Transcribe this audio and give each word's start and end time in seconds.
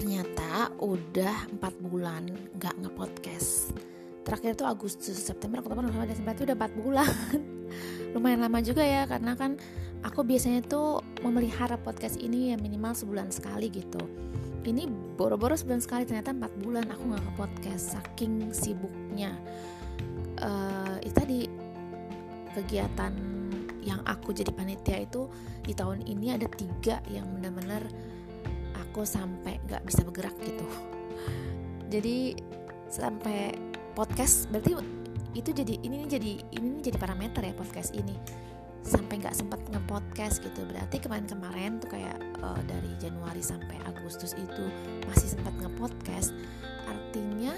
ternyata 0.00 0.72
udah 0.80 1.60
4 1.60 1.84
bulan 1.84 2.24
nggak 2.56 2.72
ngepodcast. 2.80 3.76
Terakhir 4.24 4.56
tuh 4.56 4.64
Agustus 4.64 5.20
September 5.20 5.60
Oktober 5.60 5.84
November 5.84 6.08
Desember 6.08 6.32
itu 6.32 6.48
udah 6.48 6.56
4 6.56 6.72
bulan. 6.80 7.12
Lumayan 8.16 8.40
lama 8.40 8.64
juga 8.64 8.80
ya 8.80 9.04
karena 9.04 9.36
kan 9.36 9.60
aku 10.00 10.24
biasanya 10.24 10.64
tuh 10.64 11.04
memelihara 11.20 11.76
podcast 11.76 12.16
ini 12.16 12.48
ya 12.48 12.56
minimal 12.56 12.96
sebulan 12.96 13.28
sekali 13.28 13.68
gitu. 13.68 14.00
Ini 14.64 14.88
boro-boro 15.20 15.52
sebulan 15.52 15.84
sekali 15.84 16.08
ternyata 16.08 16.32
4 16.32 16.64
bulan 16.64 16.88
aku 16.88 17.02
nggak 17.04 17.20
ke 17.20 17.32
podcast 17.36 18.00
saking 18.00 18.56
sibuknya. 18.56 19.36
Uh, 20.40 20.96
itu 21.04 21.12
tadi 21.12 21.40
kegiatan 22.56 23.12
yang 23.84 24.00
aku 24.08 24.32
jadi 24.32 24.48
panitia 24.48 25.04
itu 25.04 25.28
di 25.60 25.76
tahun 25.76 26.08
ini 26.08 26.40
ada 26.40 26.48
tiga 26.56 27.04
yang 27.12 27.28
benar-benar 27.36 27.84
aku 28.90 29.06
sampai 29.06 29.62
nggak 29.70 29.86
bisa 29.86 30.02
bergerak 30.02 30.34
gitu. 30.42 30.66
Jadi 31.86 32.34
sampai 32.90 33.54
podcast 33.94 34.50
berarti 34.50 34.74
itu 35.38 35.54
jadi 35.54 35.78
ini 35.86 36.10
jadi 36.10 36.42
ini 36.58 36.82
jadi 36.82 36.98
parameter 36.98 37.46
ya 37.46 37.54
podcast 37.54 37.94
ini. 37.94 38.18
Sampai 38.82 39.22
nggak 39.22 39.38
sempat 39.38 39.62
ngepodcast 39.70 40.42
gitu. 40.42 40.66
Berarti 40.66 40.98
kemarin-kemarin 40.98 41.78
tuh 41.78 41.94
kayak 41.94 42.18
uh, 42.42 42.58
dari 42.66 42.90
Januari 42.98 43.38
sampai 43.38 43.78
Agustus 43.86 44.34
itu 44.34 44.64
masih 45.06 45.38
sempat 45.38 45.54
ngepodcast. 45.62 46.34
Artinya 46.90 47.54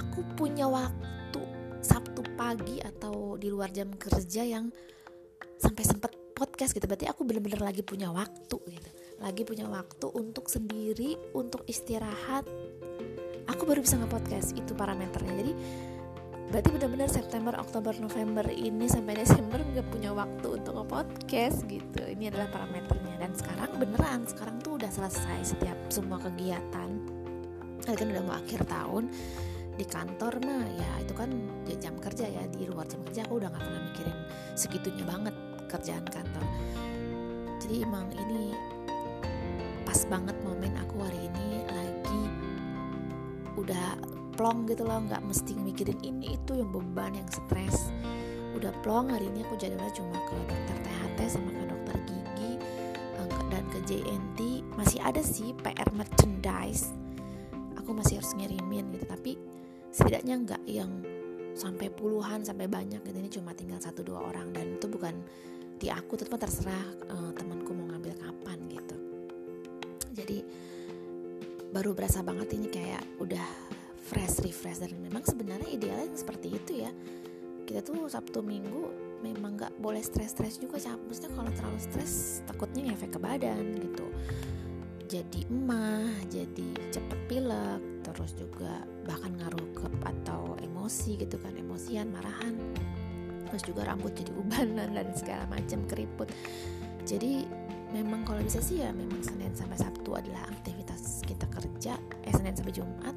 aku 0.00 0.24
punya 0.32 0.64
waktu 0.64 1.44
Sabtu 1.84 2.24
pagi 2.40 2.80
atau 2.80 3.36
di 3.36 3.52
luar 3.52 3.68
jam 3.68 3.92
kerja 4.00 4.48
yang 4.48 4.72
sampai 5.60 5.84
sempat 5.84 6.16
podcast 6.32 6.72
gitu. 6.72 6.88
Berarti 6.88 7.04
aku 7.04 7.28
bener-bener 7.28 7.60
lagi 7.60 7.84
punya 7.84 8.08
waktu 8.08 8.56
gitu 8.64 8.97
lagi 9.18 9.42
punya 9.42 9.66
waktu 9.66 10.06
untuk 10.14 10.46
sendiri 10.46 11.18
untuk 11.34 11.66
istirahat. 11.66 12.46
Aku 13.48 13.66
baru 13.66 13.82
bisa 13.82 13.98
nge-podcast 13.98 14.54
itu 14.54 14.72
parameternya. 14.78 15.34
Jadi 15.34 15.52
berarti 16.48 16.68
benar-benar 16.72 17.10
September, 17.12 17.54
Oktober, 17.60 17.92
November 17.98 18.46
ini 18.48 18.86
sampai 18.88 19.18
Desember 19.18 19.60
nggak 19.60 19.88
punya 19.90 20.14
waktu 20.14 20.46
untuk 20.62 20.72
nge-podcast 20.78 21.66
gitu. 21.66 22.02
Ini 22.06 22.30
adalah 22.30 22.48
parameternya. 22.52 23.18
Dan 23.18 23.34
sekarang 23.34 23.70
beneran 23.80 24.22
sekarang 24.28 24.62
tuh 24.62 24.78
udah 24.78 24.90
selesai 24.92 25.56
setiap 25.56 25.78
semua 25.90 26.22
kegiatan. 26.22 26.90
Kan 27.82 28.08
udah 28.12 28.22
mau 28.22 28.36
akhir 28.36 28.68
tahun 28.68 29.08
di 29.78 29.86
kantor 29.86 30.42
mah 30.42 30.66
ya 30.74 30.90
itu 31.06 31.14
kan 31.14 31.30
jam 31.78 31.94
kerja 32.02 32.26
ya 32.26 32.42
di 32.50 32.66
luar 32.66 32.90
jam 32.90 32.98
kerja 33.06 33.22
aku 33.22 33.38
udah 33.38 33.46
nggak 33.46 33.62
pernah 33.62 33.82
mikirin 33.86 34.18
segitunya 34.58 35.04
banget 35.06 35.34
kerjaan 35.70 36.02
kantor. 36.02 36.44
Jadi 37.62 37.86
emang 37.86 38.10
ini 38.10 38.77
pas 39.88 40.04
banget 40.04 40.36
momen 40.44 40.76
aku 40.84 41.00
hari 41.00 41.16
ini 41.32 41.64
lagi 41.64 42.22
udah 43.56 43.96
plong 44.36 44.68
gitu 44.68 44.84
loh 44.84 45.00
nggak 45.00 45.24
mesti 45.24 45.56
mikirin 45.56 45.96
ini 46.04 46.36
itu 46.36 46.60
yang 46.60 46.68
beban 46.68 47.16
yang 47.16 47.24
stres. 47.32 47.88
Udah 48.52 48.68
plong 48.84 49.08
hari 49.08 49.32
ini 49.32 49.48
aku 49.48 49.56
jadwalnya 49.56 49.88
cuma 49.96 50.20
ke 50.28 50.36
dokter 50.44 50.76
THT 50.84 51.18
sama 51.32 51.48
ke 51.56 51.64
dokter 51.64 51.96
gigi 52.04 52.52
eh, 53.16 53.28
dan 53.48 53.64
ke 53.72 53.80
JNT 53.88 54.60
masih 54.76 55.00
ada 55.00 55.24
sih 55.24 55.56
PR 55.56 55.88
merchandise 55.96 56.92
aku 57.80 57.96
masih 57.96 58.20
harus 58.20 58.36
ngirimin 58.36 58.92
gitu. 58.92 59.08
Tapi 59.08 59.40
setidaknya 59.88 60.34
nggak 60.36 60.62
yang 60.68 61.00
sampai 61.56 61.88
puluhan 61.88 62.44
sampai 62.44 62.68
banyak 62.68 63.00
gitu. 63.08 63.16
Ini 63.16 63.30
cuma 63.40 63.56
tinggal 63.56 63.80
satu 63.80 64.04
dua 64.04 64.20
orang 64.20 64.52
dan 64.52 64.76
itu 64.76 64.84
bukan 64.84 65.16
di 65.80 65.88
aku 65.88 66.18
tetap 66.18 66.36
terserah 66.42 66.84
uh, 67.08 67.30
temanku 67.32 67.70
mau 67.70 67.88
jadi 70.28 70.44
baru 71.72 71.96
berasa 71.96 72.20
banget 72.20 72.52
ini 72.52 72.68
kayak 72.68 73.00
udah 73.16 73.48
fresh 73.96 74.44
refresh. 74.44 74.84
Dan 74.84 75.00
memang 75.00 75.24
sebenarnya 75.24 75.72
idealnya 75.72 76.12
seperti 76.12 76.52
itu 76.52 76.84
ya. 76.84 76.92
Kita 77.64 77.80
tuh 77.80 78.12
Sabtu 78.12 78.44
Minggu 78.44 79.08
memang 79.24 79.56
nggak 79.56 79.80
boleh 79.80 80.04
stres-stres 80.04 80.60
juga 80.60 80.76
maksudnya 81.00 81.32
kalau 81.32 81.50
terlalu 81.50 81.80
stres 81.80 82.44
takutnya 82.44 82.92
ngefek 82.92 83.16
ke 83.16 83.20
badan 83.20 83.64
gitu. 83.80 84.06
Jadi 85.08 85.48
emah 85.48 86.04
jadi 86.28 86.68
cepet 86.92 87.20
pilek 87.32 87.80
terus 88.04 88.36
juga 88.36 88.84
bahkan 89.08 89.32
ngaruh 89.32 89.68
ke 89.72 89.88
atau 90.04 90.60
emosi 90.60 91.24
gitu 91.24 91.40
kan 91.40 91.56
emosian 91.56 92.12
marahan. 92.12 92.52
Terus 93.48 93.64
juga 93.64 93.88
rambut 93.88 94.12
jadi 94.12 94.32
ubanan 94.36 94.92
dan 94.92 95.08
segala 95.16 95.48
macam 95.48 95.88
keriput. 95.88 96.28
Jadi 97.08 97.48
memang 97.92 98.24
kalau 98.24 98.40
bisa 98.44 98.60
sih 98.60 98.84
ya 98.84 98.92
memang 98.92 99.20
Senin 99.24 99.52
sampai 99.56 99.80
Sabtu 99.80 100.10
adalah 100.16 100.44
aktivitas 100.48 101.24
kita 101.24 101.48
kerja. 101.48 101.96
Eh 102.24 102.32
Senin 102.32 102.54
sampai 102.54 102.74
Jumat. 102.74 103.16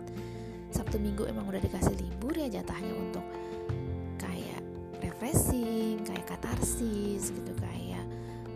Sabtu 0.71 0.95
Minggu 0.97 1.27
emang 1.27 1.51
udah 1.51 1.59
dikasih 1.59 1.95
libur 1.99 2.31
ya 2.31 2.47
jatahnya 2.47 2.95
untuk 2.95 3.25
kayak 4.15 4.63
refreshing 5.03 5.99
kayak 6.07 6.23
katarsis 6.23 7.35
gitu 7.35 7.51
kayak 7.59 8.07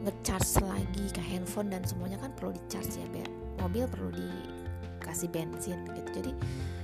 ngecharge 0.07 0.63
lagi 0.63 1.05
ke 1.11 1.19
handphone 1.19 1.67
dan 1.67 1.83
semuanya 1.83 2.15
kan 2.23 2.31
perlu 2.39 2.55
dicharge 2.55 2.95
ya 2.95 3.07
biar 3.11 3.27
mobil 3.59 3.83
perlu 3.91 4.09
dikasih 4.15 5.27
bensin 5.27 5.83
gitu. 5.91 6.23
Jadi 6.23 6.31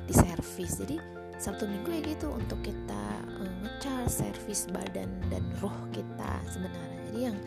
di 0.10 0.14
servis 0.14 0.84
jadi 0.84 0.98
Sabtu 1.42 1.66
Minggu 1.66 1.90
ya 1.90 2.02
gitu 2.06 2.28
untuk 2.36 2.60
kita 2.62 3.04
uh, 3.40 3.54
ngecharge 3.66 4.12
servis 4.12 4.68
badan 4.70 5.10
dan 5.32 5.42
roh 5.64 5.74
kita 5.96 6.44
sebenarnya. 6.52 7.00
Jadi 7.08 7.20
yang 7.32 7.38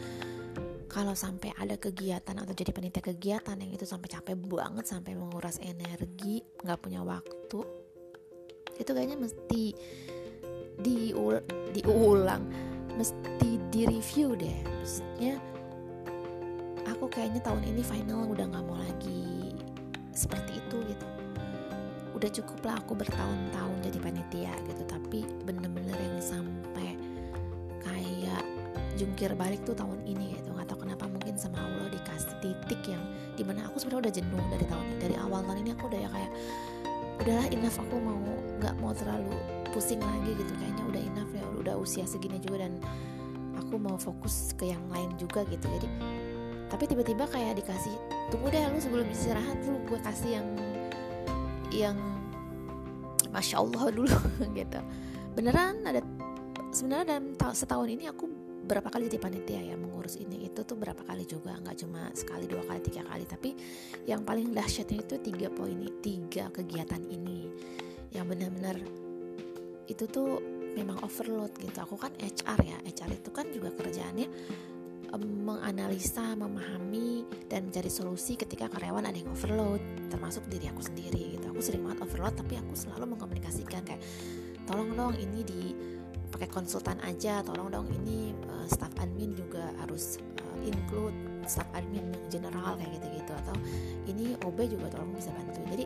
kalau 0.95 1.19
sampai 1.19 1.51
ada 1.59 1.75
kegiatan 1.75 2.39
atau 2.39 2.55
jadi 2.55 2.71
panitia 2.71 3.03
kegiatan 3.03 3.59
yang 3.59 3.75
itu 3.75 3.83
sampai 3.83 4.07
capek 4.15 4.39
banget 4.39 4.87
sampai 4.87 5.19
menguras 5.19 5.59
energi 5.59 6.39
nggak 6.63 6.79
punya 6.79 7.03
waktu 7.03 7.61
itu 8.79 8.91
kayaknya 8.95 9.19
mesti 9.19 9.75
diul 10.79 11.43
diulang 11.75 12.47
mesti 12.95 13.59
direview 13.75 14.39
deh. 14.39 14.59
Maksudnya 14.63 15.35
aku 16.87 17.11
kayaknya 17.11 17.43
tahun 17.43 17.67
ini 17.67 17.83
final 17.83 18.31
udah 18.31 18.47
nggak 18.47 18.65
mau 18.65 18.79
lagi 18.79 19.51
seperti 20.15 20.63
itu 20.63 20.77
gitu. 20.95 21.07
Udah 22.15 22.31
cukup 22.31 22.59
lah 22.63 22.79
aku 22.79 22.95
bertahun-tahun 22.95 23.77
jadi 23.83 23.99
panitia 23.99 24.55
gitu 24.71 24.83
tapi 24.87 25.27
bener-bener 25.43 25.99
yang 25.99 26.23
sampai 26.23 26.95
kayak 27.83 28.47
jungkir 28.95 29.35
balik 29.35 29.59
tuh 29.67 29.75
tahun 29.75 29.99
ini 30.07 30.39
gitu 30.39 30.54
sama 31.37 31.61
Allah 31.61 31.91
dikasih 31.93 32.35
titik 32.41 32.81
yang 32.89 33.03
di 33.35 33.43
mana 33.43 33.67
aku 33.67 33.83
sebenarnya 33.83 34.09
udah 34.09 34.15
jenuh 34.15 34.45
dari 34.51 34.65
tahun 34.67 34.85
ini. 34.87 34.99
Dari 35.03 35.15
awal 35.19 35.41
tahun 35.45 35.59
ini 35.63 35.71
aku 35.75 35.85
udah 35.91 36.01
ya 36.01 36.09
kayak 36.11 36.31
udahlah 37.23 37.47
enough 37.55 37.79
aku 37.79 37.97
mau 38.03 38.19
nggak 38.59 38.75
mau 38.83 38.93
terlalu 38.95 39.35
pusing 39.75 40.01
lagi 40.03 40.31
gitu. 40.39 40.53
Kayaknya 40.57 40.85
udah 40.89 41.03
enough 41.03 41.33
ya 41.35 41.45
udah 41.61 41.75
usia 41.79 42.05
segini 42.07 42.39
juga 42.39 42.67
dan 42.67 42.79
aku 43.59 43.79
mau 43.79 43.97
fokus 43.99 44.55
ke 44.55 44.71
yang 44.71 44.83
lain 44.91 45.15
juga 45.19 45.43
gitu. 45.51 45.67
Jadi 45.67 45.89
tapi 46.73 46.91
tiba-tiba 46.91 47.29
kayak 47.31 47.61
dikasih 47.63 47.95
tunggu 48.35 48.51
deh 48.51 48.67
lu 48.67 48.79
sebelum 48.83 49.07
istirahat 49.13 49.59
lu 49.69 49.79
gue 49.87 49.99
kasih 50.03 50.41
yang 50.43 50.49
yang 51.71 51.99
masya 53.31 53.63
Allah 53.63 53.91
dulu 53.91 54.19
gitu. 54.59 54.81
Beneran 55.35 55.83
ada 55.87 56.03
sebenarnya 56.75 57.19
dalam 57.19 57.35
setahun 57.55 57.89
ini 57.91 58.11
aku 58.11 58.27
berapa 58.65 58.89
kali 58.89 59.13
jadi 59.13 59.21
panitia 59.21 59.61
ya 59.61 59.77
mengurus 59.77 60.17
ini 60.17 60.49
itu 60.49 60.65
tuh 60.65 60.75
berapa 60.75 61.05
kali 61.05 61.29
juga 61.29 61.55
nggak 61.61 61.77
cuma 61.85 62.09
sekali 62.17 62.49
dua 62.49 62.65
kali 62.65 62.81
tiga 62.81 63.03
kali. 63.05 63.25
Tapi 63.29 63.51
yang 64.09 64.25
paling 64.25 64.51
dahsyatnya 64.57 65.05
itu 65.05 65.15
tiga 65.21 65.49
poin 65.53 65.77
ini 65.77 65.89
tiga 66.01 66.49
kegiatan 66.49 67.05
ini. 67.13 67.49
Yang 68.11 68.25
benar-benar 68.35 68.77
itu 69.85 70.05
tuh 70.09 70.41
memang 70.75 70.99
overload 71.05 71.53
gitu. 71.61 71.79
Aku 71.85 72.01
kan 72.01 72.11
HR 72.17 72.61
ya 72.65 72.79
HR 72.83 73.11
itu 73.21 73.31
kan 73.31 73.47
juga 73.53 73.71
kerjaannya 73.77 74.29
menganalisa 75.23 76.35
memahami 76.35 77.23
dan 77.47 77.71
mencari 77.71 77.87
solusi 77.87 78.35
ketika 78.35 78.67
karyawan 78.67 79.07
ada 79.07 79.15
yang 79.15 79.31
overload 79.31 79.79
termasuk 80.11 80.43
diri 80.51 80.67
aku 80.67 80.83
sendiri 80.83 81.39
gitu. 81.39 81.47
Aku 81.55 81.63
sering 81.63 81.87
banget 81.87 82.03
overload 82.03 82.35
tapi 82.35 82.59
aku 82.59 82.75
selalu 82.75 83.15
mengkomunikasikan 83.15 83.87
kayak 83.87 84.03
tolong 84.67 84.91
dong 84.99 85.15
ini 85.15 85.41
di 85.47 85.63
pakai 86.35 86.51
konsultan 86.51 86.99
aja 87.07 87.47
tolong 87.47 87.71
dong 87.71 87.87
ini 88.03 88.35
uh, 88.51 88.67
staff 88.67 88.91
admin 88.99 89.31
juga 89.39 89.71
harus 89.79 90.19
uh, 90.19 90.59
include 90.67 91.15
staff 91.47 91.71
admin 91.79 92.11
yang 92.11 92.25
general 92.27 92.75
kayak 92.75 92.99
gitu-gitu. 92.99 93.33
Atau 93.39 93.55
ini 94.11 94.35
OB 94.43 94.59
juga 94.67 94.91
tolong 94.91 95.15
bisa 95.15 95.31
bantu. 95.31 95.63
Jadi 95.71 95.85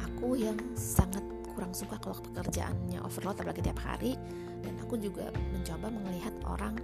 aku 0.00 0.40
yang 0.40 0.56
sangat 0.72 1.20
kurang 1.52 1.76
suka 1.76 2.00
kalau 2.00 2.16
pekerjaannya 2.32 3.02
overload 3.04 3.36
apalagi 3.36 3.60
tiap 3.60 3.80
hari. 3.84 4.16
Dan 4.64 4.74
aku 4.80 4.96
juga 4.96 5.28
mencoba 5.52 5.92
melihat 5.92 6.34
orang 6.48 6.74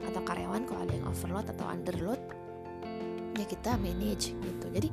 atau 0.00 0.24
karyawan 0.24 0.64
kalau 0.64 0.80
ada 0.80 0.94
yang 0.96 1.06
overload 1.12 1.46
atau 1.52 1.66
underload 1.68 2.20
ya 3.36 3.44
kita 3.44 3.76
manage 3.76 4.32
gitu. 4.32 4.66
Jadi 4.72 4.88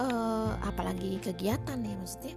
uh, 0.00 0.56
apalagi 0.64 1.20
kegiatan 1.20 1.76
ya 1.76 1.94
maksudnya. 2.00 2.34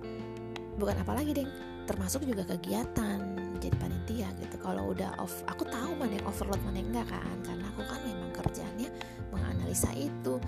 Bukan 0.75 0.95
apalagi 0.99 1.31
deh 1.31 1.74
termasuk 1.85 2.25
juga 2.25 2.43
kegiatan 2.45 3.21
jadi 3.61 3.75
panitia 3.77 4.29
gitu. 4.41 4.57
Kalau 4.61 4.93
udah 4.93 5.17
off 5.21 5.41
aku 5.49 5.65
tahu 5.65 5.97
mana 5.97 6.17
yang 6.17 6.27
overload 6.29 6.61
mana 6.65 6.77
yang 6.81 6.89
enggak 6.93 7.07
kan 7.13 7.37
karena 7.45 7.65
aku 7.73 7.81
kan 7.85 7.99
memang 8.05 8.31
kerjanya 8.33 8.89
menganalisa 9.33 9.89
itu. 9.97 10.41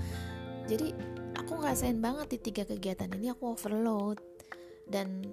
Jadi 0.67 0.91
aku 1.37 1.63
ngerasain 1.63 1.97
banget 2.03 2.27
di 2.35 2.37
tiga 2.51 2.63
kegiatan 2.67 3.07
ini 3.15 3.31
aku 3.31 3.55
overload. 3.55 4.19
Dan 4.87 5.23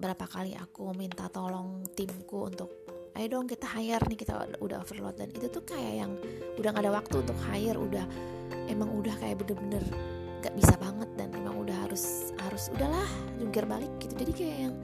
berapa 0.00 0.28
kali 0.28 0.56
aku 0.56 0.92
minta 0.96 1.28
tolong 1.28 1.84
timku 1.96 2.48
untuk 2.48 2.68
ayo 3.16 3.26
dong 3.26 3.48
kita 3.48 3.68
hire 3.76 4.04
nih 4.08 4.18
kita 4.18 4.34
udah 4.60 4.80
overload. 4.80 5.16
Dan 5.20 5.28
itu 5.34 5.46
tuh 5.52 5.64
kayak 5.66 5.94
yang 6.06 6.12
udah 6.56 6.70
gak 6.72 6.84
ada 6.84 6.92
waktu 6.92 7.14
untuk 7.20 7.38
hire 7.48 7.76
udah 7.76 8.04
emang 8.70 8.90
udah 8.92 9.14
kayak 9.20 9.40
bener-bener 9.44 9.84
gak 10.40 10.56
bisa 10.56 10.72
banget 10.80 11.08
dan 11.20 11.28
emang 11.36 11.60
udah 11.60 11.76
harus 11.84 12.32
harus 12.40 12.72
udahlah 12.72 13.08
jungkir 13.36 13.68
balik 13.68 13.92
gitu. 14.00 14.14
Jadi 14.24 14.32
kayak 14.32 14.58
yang 14.68 14.74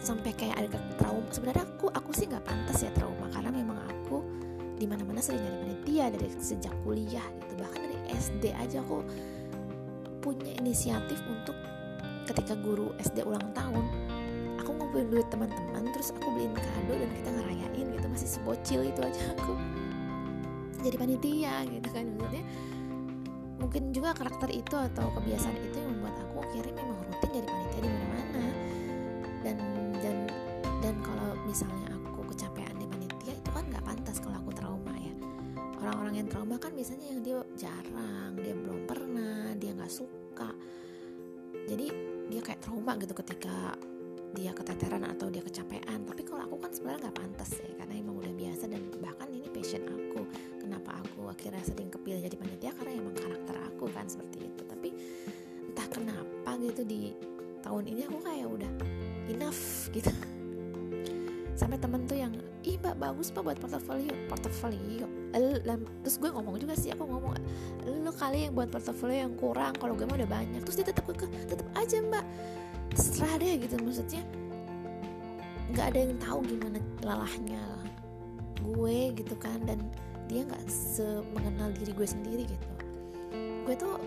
sampai 0.00 0.32
kayak 0.34 0.56
ada 0.56 0.80
trauma. 0.96 1.28
Sebenarnya 1.30 1.64
aku 1.68 1.92
aku 1.92 2.10
sih 2.16 2.26
nggak 2.26 2.42
pantas 2.42 2.80
ya 2.82 2.90
trauma 2.96 3.28
karena 3.30 3.52
memang 3.52 3.78
aku 3.84 4.24
di 4.80 4.88
mana 4.88 5.04
mana 5.04 5.20
sering 5.20 5.44
jadi 5.44 5.56
panitia 5.60 6.04
dari 6.08 6.26
sejak 6.40 6.72
kuliah 6.82 7.26
gitu. 7.44 7.52
Bahkan 7.60 7.80
dari 7.84 7.98
SD 8.16 8.44
aja 8.56 8.80
aku 8.80 9.04
punya 10.24 10.56
inisiatif 10.60 11.20
untuk 11.28 11.56
ketika 12.28 12.56
guru 12.56 12.92
SD 13.00 13.24
ulang 13.24 13.52
tahun 13.56 13.84
aku 14.60 14.76
ngumpulin 14.76 15.08
duit 15.08 15.26
teman-teman 15.32 15.88
terus 15.90 16.12
aku 16.12 16.28
beliin 16.32 16.52
kado 16.52 16.94
dan 16.96 17.10
kita 17.20 17.30
ngerayain 17.36 17.86
gitu. 17.92 18.06
Masih 18.08 18.28
sebocil 18.28 18.80
itu 18.88 19.00
aja 19.04 19.22
aku. 19.36 19.54
Jadi 20.80 20.96
panitia 20.96 21.64
gitu 21.68 21.88
kan 21.92 22.04
maksudnya. 22.16 22.44
Mungkin 23.60 23.92
juga 23.92 24.16
karakter 24.16 24.48
itu 24.56 24.72
atau 24.72 25.12
kebiasaan 25.20 25.52
itu 25.60 25.76
yang 25.76 25.92
membuat 25.92 26.16
aku 26.24 26.40
akhirnya 26.40 26.80
memang 26.80 26.96
rutin 27.04 27.30
jadi 27.36 27.46
panitia 27.52 27.80
di 27.84 27.90
mana-mana. 27.92 28.44
Dan 29.40 29.56
misalnya 31.50 31.98
aku 31.98 32.30
kecapean 32.30 32.78
di 32.78 32.86
panitia 32.86 33.34
itu 33.34 33.50
kan 33.50 33.66
nggak 33.66 33.82
pantas 33.82 34.22
kalau 34.22 34.38
aku 34.38 34.54
trauma 34.54 34.94
ya. 34.94 35.14
Orang-orang 35.82 36.22
yang 36.22 36.28
trauma 36.30 36.54
kan 36.62 36.70
biasanya 36.78 37.06
yang 37.10 37.20
dia 37.26 37.36
jarang 37.58 38.38
dia 38.38 38.54
belum 38.54 38.86
pernah 38.86 39.50
dia 39.58 39.74
nggak 39.74 39.90
suka. 39.90 40.54
Jadi 41.66 41.90
dia 42.30 42.38
kayak 42.38 42.62
trauma 42.62 42.94
gitu 43.02 43.10
ketika 43.18 43.74
dia 44.30 44.54
keteteran 44.54 45.02
atau 45.10 45.26
dia 45.26 45.42
kecapean. 45.42 46.06
Tapi 46.06 46.22
kalau 46.22 46.46
aku 46.46 46.56
kan 46.62 46.70
sebenarnya 46.70 47.10
nggak 47.10 47.18
pantas 47.18 47.50
ya 47.58 47.70
karena 47.82 47.94
emang 47.98 48.14
udah 48.22 48.34
biasa 48.38 48.64
dan 48.70 48.82
bahkan 49.02 49.28
ini 49.34 49.48
passion 49.50 49.82
aku. 49.90 50.22
Kenapa 50.62 51.02
aku 51.02 51.34
akhirnya 51.34 51.66
sering 51.66 51.90
kepilih 51.90 52.30
jadi 52.30 52.36
panitia 52.38 52.70
karena 52.78 52.94
emang 52.94 53.14
karakter 53.18 53.58
aku 53.58 53.90
kan 53.90 54.06
seperti 54.06 54.46
itu. 54.46 54.62
Tapi 54.70 54.88
entah 55.66 55.88
kenapa 55.90 56.50
gitu 56.62 56.86
di 56.86 57.10
tahun 57.58 57.90
ini 57.90 58.06
aku 58.06 58.18
kayak 58.22 58.46
udah 58.46 58.70
enough 59.26 59.90
gitu 59.90 60.14
sampai 61.60 61.76
temen 61.76 62.08
tuh 62.08 62.16
yang 62.16 62.32
ih 62.64 62.80
mbak 62.80 62.96
bagus 62.96 63.28
pak 63.28 63.44
buat 63.44 63.60
portofolio. 63.60 64.16
Portofolio? 64.32 65.04
Terus 66.00 66.16
gue 66.16 66.30
ngomong 66.32 66.56
juga 66.56 66.72
sih 66.72 66.88
aku 66.88 67.04
ngomong 67.04 67.36
lo 68.00 68.12
kali 68.16 68.48
yang 68.48 68.56
buat 68.56 68.72
portofolio 68.72 69.28
yang 69.28 69.36
kurang 69.36 69.76
kalau 69.76 69.92
gue 69.92 70.08
mah 70.08 70.16
udah 70.16 70.30
banyak. 70.30 70.64
Terus 70.64 70.80
dia 70.80 70.86
tetap 70.88 71.04
ke 71.04 71.28
tetap 71.44 71.68
aja 71.76 72.00
mbak. 72.00 72.24
Terserah 72.96 73.36
deh 73.36 73.60
gitu 73.60 73.76
maksudnya 73.84 74.24
nggak 75.70 75.86
ada 75.94 75.98
yang 76.02 76.18
tahu 76.18 76.38
gimana 76.48 76.78
lalahnya 77.04 77.62
gue 78.64 78.98
gitu 79.14 79.36
kan 79.38 79.60
dan 79.68 79.78
dia 80.26 80.48
nggak 80.48 80.64
mengenal 81.36 81.68
diri 81.76 81.92
gue 81.92 82.08
sendiri 82.08 82.42
gitu. 82.48 82.68
Gue 83.68 83.76
tuh 83.76 84.00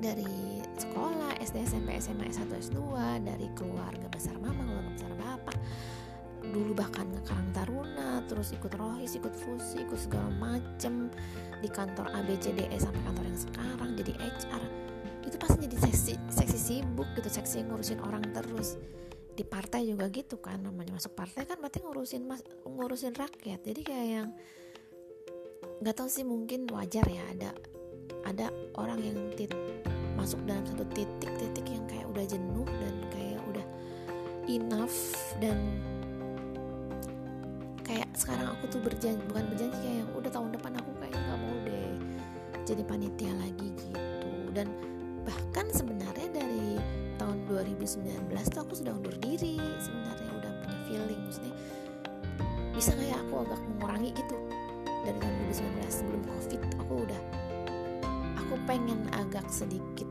dari 0.00 0.58
sekolah 0.80 1.38
SD 1.38 1.68
SMP 1.68 2.00
SMA 2.00 2.32
S1 2.32 2.50
S2 2.50 2.80
dari 3.22 3.46
keluarga 3.54 4.08
besar 4.10 4.34
mama 4.42 4.66
keluarga 4.66 4.90
besar 4.90 5.12
bapak 5.14 5.56
dulu 6.54 6.78
bahkan 6.78 7.10
ke 7.10 7.20
Karang 7.26 7.50
Taruna 7.50 8.22
terus 8.30 8.54
ikut 8.54 8.70
rohis 8.78 9.18
ikut 9.18 9.34
fusi 9.34 9.82
ikut 9.82 9.98
segala 9.98 10.30
macem 10.38 11.10
di 11.58 11.66
kantor 11.66 12.14
ABCDE 12.14 12.78
sampai 12.78 13.02
kantor 13.02 13.24
yang 13.26 13.40
sekarang 13.42 13.90
jadi 13.98 14.12
HR 14.14 14.84
itu 15.24 15.36
pasti 15.40 15.66
jadi 15.66 15.76
seksi 15.80 16.14
seksi 16.28 16.58
sibuk 16.60 17.08
gitu 17.16 17.28
seksi 17.32 17.64
ngurusin 17.64 17.98
orang 18.04 18.22
terus. 18.30 18.76
Di 19.34 19.42
partai 19.42 19.90
juga 19.90 20.06
gitu 20.12 20.38
kan 20.38 20.62
namanya 20.62 20.94
masuk 20.94 21.16
partai 21.18 21.42
kan 21.42 21.58
berarti 21.58 21.82
ngurusin 21.82 22.22
mas, 22.22 22.44
ngurusin 22.62 23.16
rakyat. 23.16 23.60
Jadi 23.66 23.80
kayak 23.82 24.06
yang 24.06 24.28
nggak 25.82 25.96
tahu 25.96 26.06
sih 26.06 26.22
mungkin 26.22 26.70
wajar 26.70 27.02
ya 27.08 27.24
ada 27.34 27.50
ada 28.24 28.46
orang 28.78 29.00
yang 29.02 29.18
tit, 29.34 29.50
masuk 30.14 30.38
dalam 30.46 30.62
satu 30.68 30.86
titik-titik 30.94 31.66
yang 31.66 31.84
kayak 31.90 32.06
udah 32.14 32.24
jenuh 32.28 32.68
dan 32.68 32.94
kayak 33.10 33.40
udah 33.50 33.66
enough 34.46 34.96
dan 35.42 35.58
kayak 37.94 38.10
sekarang 38.18 38.50
aku 38.58 38.74
tuh 38.74 38.82
berjanji 38.82 39.22
bukan 39.30 39.46
berjanji 39.54 39.78
kayak 39.78 40.02
yang 40.02 40.10
udah 40.18 40.30
tahun 40.34 40.50
depan 40.50 40.72
aku 40.82 40.90
kayak 40.98 41.14
nggak 41.14 41.38
mau 41.38 41.56
deh 41.62 41.94
jadi 42.66 42.82
panitia 42.82 43.32
lagi 43.38 43.68
gitu. 43.70 44.30
Dan 44.50 44.66
bahkan 45.22 45.70
sebenarnya 45.70 46.26
dari 46.34 46.74
tahun 47.22 47.46
2019 47.46 48.34
tuh 48.50 48.60
aku 48.66 48.74
sudah 48.74 48.98
undur 48.98 49.14
diri 49.22 49.62
sebenarnya 49.78 50.30
udah 50.42 50.52
punya 50.66 50.78
feeling 50.90 51.20
maksudnya 51.22 51.54
bisa 52.74 52.90
kayak 52.98 53.14
aku 53.30 53.46
agak 53.46 53.60
mengurangi 53.62 54.10
gitu? 54.10 54.36
Dari 55.06 55.18
tahun 55.22 55.34
2019 55.54 55.86
sebelum 55.86 56.22
covid 56.26 56.60
aku 56.82 56.94
udah 57.06 57.20
aku 58.42 58.54
pengen 58.66 59.06
agak 59.14 59.46
sedikit 59.46 60.10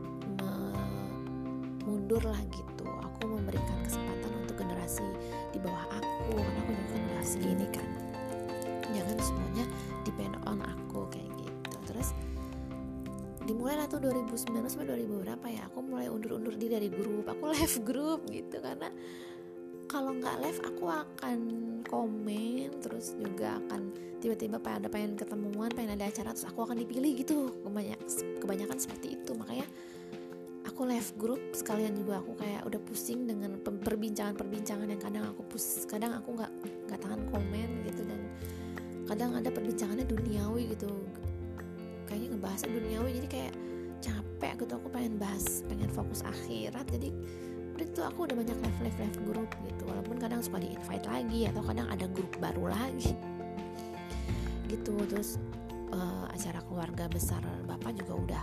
mundur 1.84 2.24
lah 2.24 2.40
gitu. 2.48 2.88
Aku 3.12 3.28
memberikan 3.28 3.76
kesempatan 3.84 4.32
untuk 4.40 4.56
generasi 4.56 5.04
di 5.52 5.60
bawah 5.60 5.84
aku 5.92 6.32
karena 6.32 6.60
aku 6.64 6.72
segini 7.24 7.66
kan. 7.72 7.88
Jangan 8.92 9.18
semuanya 9.18 9.64
depend 10.04 10.36
on 10.46 10.60
aku 10.60 11.08
kayak 11.10 11.32
gitu. 11.40 11.76
Terus 11.88 12.12
dimulai 13.44 13.76
lah 13.76 13.88
tuh 13.88 14.00
2019 14.00 14.64
sampai 14.68 14.88
2000 14.88 15.24
berapa 15.24 15.46
ya 15.52 15.68
aku 15.68 15.84
mulai 15.84 16.06
undur-undur 16.12 16.54
diri 16.54 16.76
dari 16.76 16.88
grup. 16.92 17.26
Aku 17.28 17.50
live 17.50 17.76
grup 17.82 18.20
gitu 18.28 18.60
karena 18.60 18.88
kalau 19.88 20.16
nggak 20.16 20.36
live 20.40 20.60
aku 20.64 20.84
akan 20.88 21.38
komen 21.84 22.80
terus 22.80 23.12
juga 23.14 23.60
akan 23.66 23.92
tiba-tiba 24.18 24.56
pengen 24.56 24.80
ada 24.80 24.88
pengen 24.88 25.12
ketemuan 25.14 25.68
pengen 25.70 26.00
ada 26.00 26.08
acara 26.08 26.32
terus 26.32 26.48
aku 26.48 26.64
akan 26.64 26.76
dipilih 26.80 27.12
gitu. 27.20 27.52
Kebanyak 27.64 28.00
kebanyakan 28.40 28.78
seperti 28.80 29.16
itu. 29.20 29.32
Makanya 29.36 29.66
aku 30.74 30.90
live 30.90 31.10
grup 31.14 31.38
sekalian 31.54 31.94
juga 31.94 32.18
aku 32.18 32.34
kayak 32.34 32.66
udah 32.66 32.82
pusing 32.82 33.30
dengan 33.30 33.62
perbincangan-perbincangan 33.62 34.90
yang 34.90 34.98
kadang 34.98 35.22
aku 35.30 35.46
pus 35.46 35.86
kadang 35.86 36.18
aku 36.18 36.34
nggak 36.34 36.50
nggak 36.90 36.98
tahan 36.98 37.22
komen 37.30 37.86
gitu 37.86 38.02
dan 38.02 38.20
kadang 39.06 39.38
ada 39.38 39.54
perbincangannya 39.54 40.02
duniawi 40.02 40.74
gitu. 40.74 40.90
Kayaknya 42.10 42.28
ngebahas 42.34 42.60
duniawi 42.66 43.10
jadi 43.22 43.28
kayak 43.30 43.54
capek 44.02 44.66
gitu 44.66 44.72
aku 44.74 44.88
pengen 44.90 45.14
bahas 45.14 45.62
pengen 45.70 45.94
fokus 45.94 46.26
akhirat. 46.26 46.90
Jadi 46.90 47.14
itu 47.78 48.00
aku 48.02 48.26
udah 48.26 48.34
banyak 48.34 48.58
live 48.58 48.78
live 48.82 48.98
live 48.98 49.18
grup 49.30 49.50
gitu. 49.70 49.82
Walaupun 49.86 50.18
kadang 50.18 50.42
suka 50.42 50.58
di 50.58 50.74
invite 50.74 51.06
lagi 51.06 51.46
atau 51.54 51.62
kadang 51.62 51.86
ada 51.86 52.10
grup 52.10 52.34
baru 52.42 52.74
lagi. 52.74 53.14
Gitu 54.66 54.90
terus 55.06 55.38
uh, 55.94 56.26
acara 56.34 56.58
keluarga 56.66 57.06
besar 57.06 57.46
bapak 57.62 57.94
juga 57.94 58.18
udah 58.18 58.42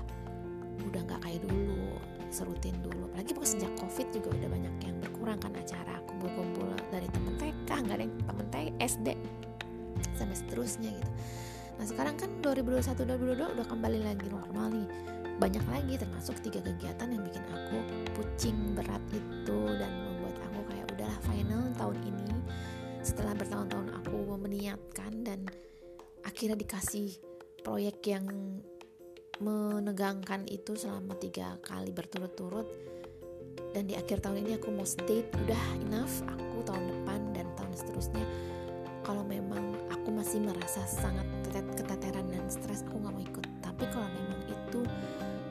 udah 0.87 1.01
nggak 1.11 1.19
kayak 1.27 1.43
dulu 1.43 1.99
serutin 2.31 2.75
dulu. 2.81 3.11
Apalagi 3.11 3.35
pas 3.35 3.47
sejak 3.51 3.71
covid 3.77 4.07
juga 4.15 4.33
udah 4.33 4.49
banyak 4.49 4.75
yang 4.87 4.95
berkurang 5.03 5.37
kan 5.37 5.53
acara. 5.53 5.99
Kumpul-kumpul 6.07 6.71
dari 6.89 7.07
temen 7.11 7.35
TK 7.37 7.69
nggak 7.69 7.95
ada 7.99 8.03
yang 8.07 8.15
temen 8.25 8.47
TK 8.49 8.67
SD 8.79 9.07
sampai 10.15 10.35
seterusnya 10.35 10.89
gitu. 10.95 11.11
Nah 11.77 11.85
sekarang 11.85 12.15
kan 12.17 12.29
2021 12.41 13.05
2022 13.37 13.55
udah 13.59 13.67
kembali 13.67 13.99
lagi 14.01 14.27
normal 14.31 14.65
nih. 14.71 14.89
Banyak 15.41 15.65
lagi 15.69 15.93
termasuk 15.97 16.37
tiga 16.45 16.61
kegiatan 16.61 17.09
yang 17.09 17.21
bikin 17.25 17.43
aku 17.49 17.77
pucing 18.13 18.77
berat 18.77 19.01
itu 19.09 19.59
dan 19.77 19.91
membuat 20.05 20.37
aku 20.49 20.61
kayak 20.69 20.85
udahlah 20.93 21.19
final 21.25 21.63
tahun 21.75 21.97
ini. 22.05 22.21
Setelah 23.01 23.33
bertahun-tahun 23.33 23.97
aku 23.97 24.37
meniatkan 24.37 25.25
dan 25.25 25.49
akhirnya 26.21 26.53
dikasih 26.53 27.17
proyek 27.65 27.97
yang 28.05 28.25
menegangkan 29.41 30.45
itu 30.45 30.77
selama 30.77 31.17
tiga 31.17 31.57
kali 31.65 31.89
berturut-turut. 31.89 32.69
Dan 33.73 33.89
di 33.89 33.97
akhir 33.97 34.21
tahun 34.21 34.45
ini 34.45 34.61
aku 34.61 34.69
mau 34.71 34.85
state 34.85 35.33
udah 35.33 35.63
enough 35.81 36.21
aku 36.29 36.61
tahun 36.63 36.85
depan 36.87 37.19
dan 37.33 37.47
tahun 37.57 37.73
seterusnya. 37.73 38.25
Kalau 39.01 39.25
memang 39.25 39.75
aku 39.89 40.13
masih 40.13 40.45
merasa 40.45 40.85
sangat 40.85 41.25
keteteran 41.51 42.29
dan 42.29 42.45
stres 42.47 42.85
aku 42.85 43.01
nggak 43.01 43.13
mau 43.17 43.23
ikut. 43.25 43.45
Tapi 43.65 43.83
kalau 43.89 44.07
memang 44.13 44.41
itu 44.45 44.79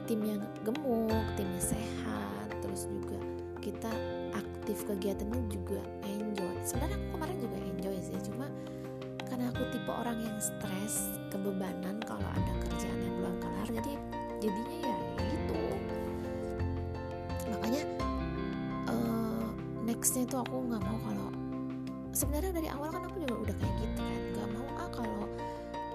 tim 0.06 0.20
yang 0.23 0.42
gemuk 0.62 1.26
timnya 1.35 1.62
sehat 1.62 2.49
terus 2.62 2.87
juga 2.87 3.18
kita 3.59 3.90
aktif 4.32 4.87
kegiatannya 4.87 5.50
juga 5.50 5.82
enjoy. 6.06 6.54
Sebenarnya 6.62 6.97
aku 6.97 7.06
kemarin 7.18 7.38
juga 7.42 7.56
enjoy 7.59 7.97
sih 8.00 8.18
cuma 8.30 8.47
karena 9.26 9.50
aku 9.50 9.62
tipe 9.70 9.90
orang 9.90 10.18
yang 10.18 10.38
stres 10.38 11.14
kebebanan 11.30 12.02
kalau 12.02 12.26
ada 12.26 12.60
kelar 13.61 13.76
jadi 13.85 13.93
jadinya 14.40 14.76
ya 14.81 14.97
gitu. 15.21 15.61
Makanya 17.52 17.83
uh, 18.88 19.49
nextnya 19.85 20.25
itu 20.25 20.37
aku 20.40 20.57
nggak 20.64 20.81
mau 20.81 20.99
kalau 21.05 21.29
sebenarnya 22.17 22.52
dari 22.57 22.69
awal 22.73 22.88
kan 22.88 23.05
aku 23.05 23.21
juga 23.21 23.37
udah 23.37 23.55
kayak 23.61 23.75
gitu 23.85 24.00
kan 24.00 24.21
nggak 24.33 24.49
mau 24.57 24.67
ah 24.81 24.88
kalau 24.88 25.23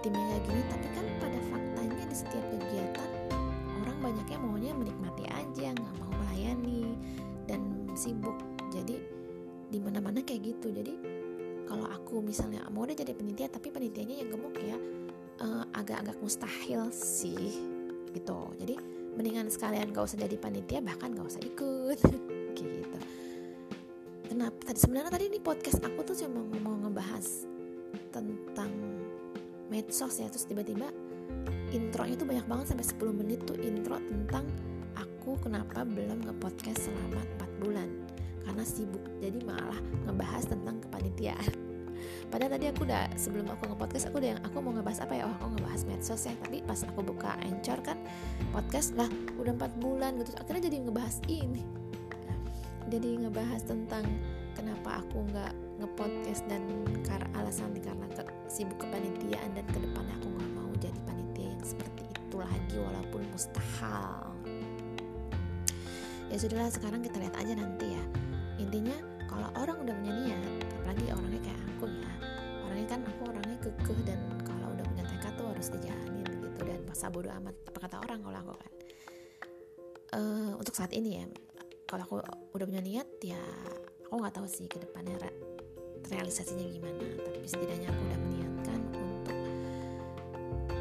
timnya 0.05 0.21
kayak 0.29 0.43
gini 0.45 0.61
tapi 0.69 0.87
kan 0.93 1.05
pada 1.17 1.39
faktanya 1.49 2.03
di 2.05 2.15
setiap 2.15 2.45
kegiatan 2.53 3.09
orang 3.81 3.97
banyaknya 3.97 4.37
maunya 4.37 4.71
menikmati 4.77 5.25
aja 5.25 5.67
nggak 5.73 5.95
mau 5.97 6.11
melayani 6.21 6.93
dan 7.49 7.61
sibuk. 7.97 8.37
Jadi 8.69 9.01
di 9.73 9.81
mana 9.81 9.97
mana 9.97 10.21
kayak 10.21 10.53
gitu. 10.53 10.69
Jadi 10.69 10.93
kalau 11.65 11.89
aku 11.89 12.21
misalnya 12.21 12.61
mau 12.69 12.85
deh 12.85 12.93
jadi 12.93 13.17
penitia 13.17 13.49
tapi 13.49 13.73
penitianya 13.73 14.21
yang 14.21 14.29
gemuk 14.29 14.53
ya 14.61 14.77
uh, 15.41 15.63
agak-agak 15.75 16.17
mustahil 16.21 16.91
sih 16.93 17.59
gitu. 18.15 18.39
Jadi 18.59 18.75
mendingan 19.15 19.47
sekalian 19.51 19.91
gak 19.91 20.07
usah 20.07 20.19
jadi 20.19 20.35
panitia 20.39 20.79
bahkan 20.83 21.11
gak 21.15 21.27
usah 21.27 21.43
ikut. 21.43 21.99
Gitu. 22.55 22.97
Kenapa? 24.31 24.71
Tadi 24.71 24.79
sebenarnya 24.79 25.11
tadi 25.11 25.27
di 25.27 25.43
podcast 25.43 25.83
aku 25.83 26.07
tuh 26.07 26.15
cuma 26.23 26.39
mau 26.63 26.71
ngebahas 26.79 27.43
tentang 28.15 28.71
medsos 29.67 30.15
ya. 30.23 30.31
Terus 30.31 30.47
tiba-tiba 30.47 30.87
intronya 31.75 32.15
tuh 32.15 32.23
banyak 32.23 32.47
banget 32.47 32.65
sampai 32.71 32.87
10 32.87 33.19
menit 33.19 33.43
tuh 33.43 33.59
intro 33.59 33.99
tentang 34.07 34.47
aku 34.95 35.35
kenapa 35.43 35.83
belum 35.83 36.31
nge-podcast 36.31 36.87
selama 36.87 37.19
4 37.43 37.59
bulan. 37.59 37.89
Karena 38.47 38.63
sibuk. 38.63 39.03
Jadi 39.19 39.43
malah 39.43 39.83
ngebahas 40.07 40.47
tentang 40.47 40.79
kepanitiaan 40.79 41.64
padahal 42.29 42.51
tadi 42.57 42.65
aku 42.69 42.87
udah 42.87 43.09
sebelum 43.15 43.47
aku 43.51 43.71
nge-podcast 43.71 44.05
aku 44.09 44.17
udah 44.21 44.29
yang 44.37 44.41
aku 44.43 44.57
mau 44.59 44.73
ngebahas 44.73 44.99
apa 45.05 45.13
ya? 45.15 45.23
Oh 45.29 45.33
aku 45.35 45.47
ngebahas 45.57 45.81
medsos 45.87 46.21
ya 46.25 46.33
tapi 46.41 46.61
pas 46.65 46.79
aku 46.83 46.99
buka 47.01 47.37
Anchor 47.41 47.79
kan 47.81 47.97
podcast 48.51 48.97
lah 48.97 49.09
udah 49.37 49.53
4 49.55 49.83
bulan 49.83 50.17
gitu 50.19 50.31
akhirnya 50.37 50.69
jadi 50.69 50.77
ngebahas 50.85 51.17
ini. 51.27 51.63
Jadi 52.85 53.09
ngebahas 53.17 53.61
tentang 53.65 54.05
kenapa 54.53 55.01
aku 55.01 55.25
nggak 55.33 55.53
ngepodcast 55.81 56.45
dan 56.47 56.63
karena 57.03 57.27
alasan 57.35 57.73
karena 57.81 58.07
ke, 58.13 58.23
sibuk 58.47 58.77
kepanitiaan 58.79 59.51
dan 59.57 59.65
ke 59.67 59.77
depannya 59.81 60.15
aku 60.21 60.27
nggak 60.31 60.51
mau 60.55 60.71
jadi 60.79 60.99
panitia 61.03 61.47
yang 61.51 61.63
seperti 61.65 62.03
itu 62.07 62.37
lagi 62.37 62.77
walaupun 62.77 63.21
mustahil. 63.33 64.31
Ya 66.29 66.37
sudahlah 66.41 66.71
sekarang 66.73 67.01
kita 67.01 67.17
lihat 67.21 67.35
aja 67.37 67.53
nanti 67.57 67.97
ya. 67.97 68.03
Intinya 68.61 68.95
kalau 69.35 69.49
orang 69.59 69.77
udah 69.83 69.93
punya 69.99 70.13
niat 70.15 70.41
apalagi 70.79 71.03
orangnya 71.11 71.41
kayak 71.43 71.61
aku 71.75 71.85
ya 71.91 72.11
orangnya 72.63 72.87
kan 72.87 73.01
aku 73.03 73.21
orangnya 73.27 73.57
kekeh 73.59 73.99
dan 74.07 74.19
kalau 74.47 74.67
udah 74.71 74.85
punya 74.87 75.03
tekad 75.03 75.33
tuh 75.35 75.47
harus 75.51 75.67
dijalanin 75.75 76.27
gitu 76.39 76.61
dan 76.63 76.79
masa 76.87 77.11
bodo 77.11 77.27
amat 77.43 77.55
apa 77.67 77.77
kata 77.83 77.97
orang 77.99 78.19
kalau 78.23 78.37
aku 78.39 78.53
kan. 78.55 78.71
Uh, 80.15 80.51
untuk 80.55 80.71
saat 80.71 80.95
ini 80.95 81.19
ya 81.19 81.25
kalau 81.83 82.07
aku 82.07 82.15
udah 82.55 82.65
punya 82.65 82.79
niat 82.79 83.07
ya 83.19 83.43
aku 84.07 84.15
nggak 84.23 84.35
tahu 84.39 84.47
sih 84.47 84.71
ke 84.71 84.79
depannya 84.79 85.19
re 85.19 85.31
realisasinya 86.07 86.63
gimana 86.71 87.03
tapi 87.19 87.43
setidaknya 87.43 87.91
aku 87.91 88.01
udah 88.07 88.19
meniatkan 88.23 88.79
untuk 88.95 89.39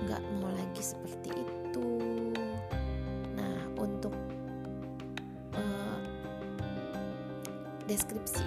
nggak 0.07 0.23
mau 0.39 0.53
lagi 0.55 0.83
seperti 0.85 1.35
itu 1.35 1.64
deskripsi 7.85 8.45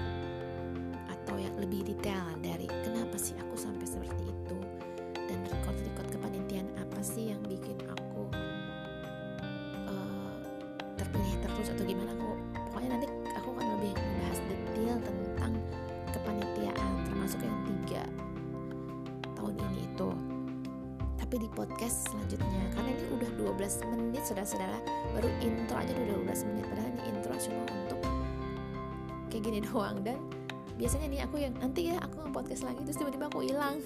atau 1.07 1.35
yang 1.37 1.53
lebih 1.61 1.85
detail 1.85 2.25
dari 2.41 2.65
kenapa 2.65 3.15
sih 3.19 3.37
aku 3.37 3.53
sampai 3.53 3.85
seperti 3.85 4.23
itu 4.25 4.57
dan 5.13 5.39
record-record 5.51 6.07
kepanitiaan 6.09 6.67
apa 6.79 6.99
sih 7.03 7.29
yang 7.35 7.41
bikin 7.45 7.77
aku 7.91 8.23
uh, 9.91 10.33
terpilih 10.97 11.35
terus 11.45 11.69
atau 11.69 11.85
gimana 11.85 12.09
aku 12.17 12.31
pokoknya 12.71 12.89
nanti 12.97 13.07
aku 13.35 13.49
akan 13.53 13.67
lebih 13.77 13.91
membahas 13.93 14.39
detail 14.49 14.95
tentang 15.03 15.53
kepanitiaan 16.15 16.91
termasuk 17.05 17.39
yang 17.43 17.57
tiga 17.65 18.03
tahun 19.37 19.53
ini 19.69 19.85
itu. 19.85 20.09
Tapi 21.17 21.43
di 21.43 21.49
podcast 21.51 22.07
selanjutnya 22.07 22.63
karena 22.71 22.89
ini 22.95 23.05
udah 23.19 23.29
12 23.35 23.91
menit 23.91 24.23
saudara-saudara 24.23 24.79
baru 25.11 25.27
intro 25.43 25.75
aja 25.75 25.91
udah 25.91 26.23
12 26.23 26.47
menit 26.47 26.63
padahal 26.71 26.89
ini 26.95 27.01
intro 27.11 27.33
cuma 27.35 27.63
kayak 29.37 29.53
gini 29.53 29.61
doang. 29.61 30.01
Dan 30.01 30.17
biasanya 30.81 31.05
nih 31.13 31.21
aku 31.21 31.37
yang 31.37 31.53
nanti 31.61 31.93
ya 31.93 32.01
aku 32.01 32.25
nge-podcast 32.25 32.65
lagi 32.65 32.81
terus 32.81 32.97
tiba-tiba 32.97 33.29
aku 33.29 33.45
hilang. 33.45 33.77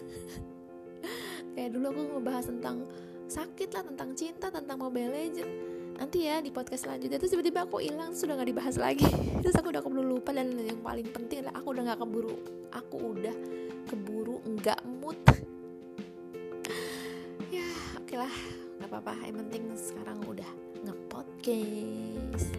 Kayak 1.51 1.75
dulu 1.75 1.91
aku 1.91 2.01
ngebahas 2.15 2.48
tentang 2.48 2.88
sakit 3.27 3.70
lah 3.75 3.84
tentang 3.84 4.15
cinta 4.15 4.48
tentang 4.48 4.79
Mobile 4.79 5.12
Legend. 5.12 5.51
Nanti 6.00 6.24
ya 6.24 6.39
di 6.39 6.55
podcast 6.55 6.88
selanjutnya 6.88 7.20
terus 7.20 7.36
tiba-tiba 7.36 7.67
aku 7.67 7.84
hilang 7.84 8.15
sudah 8.15 8.39
nggak 8.39 8.50
dibahas 8.55 8.79
lagi. 8.79 9.03
Terus 9.43 9.53
aku 9.60 9.70
udah 9.75 9.84
keburu 9.84 10.17
lupa 10.17 10.31
dan 10.34 10.55
yang 10.55 10.79
paling 10.81 11.05
penting 11.12 11.46
adalah 11.46 11.62
aku 11.62 11.67
udah 11.75 11.84
nggak 11.91 12.00
keburu 12.00 12.34
aku 12.74 12.98
udah 13.12 13.36
keburu 13.91 14.39
nggak 14.48 14.79
mood. 14.88 15.20
Ya 17.51 17.67
oke 18.00 18.08
okay 18.08 18.15
lah 18.15 18.31
nggak 18.79 18.88
apa-apa. 18.88 19.13
Yang 19.27 19.38
penting 19.43 19.63
sekarang 19.75 20.24
udah 20.24 20.48
ngepodcast 20.88 22.55